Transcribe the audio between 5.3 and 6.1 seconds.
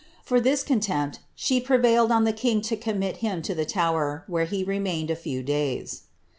days.